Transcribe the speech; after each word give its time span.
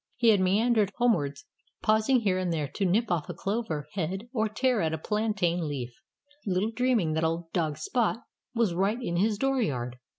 He 0.15 0.29
had 0.29 0.39
meandered 0.39 0.91
homewards, 0.95 1.45
pausing 1.83 2.21
here 2.21 2.39
and 2.39 2.51
there 2.51 2.67
to 2.69 2.87
nip 2.87 3.11
off 3.11 3.29
a 3.29 3.35
clover 3.35 3.87
head 3.91 4.29
or 4.33 4.49
tear 4.49 4.81
at 4.81 4.95
a 4.95 4.97
plantain 4.97 5.67
leaf, 5.67 5.93
little 6.43 6.71
dreaming 6.71 7.13
that 7.13 7.23
old 7.23 7.51
dog 7.53 7.77
Spot 7.77 8.17
was 8.55 8.73
right 8.73 8.97
in 8.99 9.17
his 9.17 9.37
door 9.37 9.61
yard. 9.61 9.99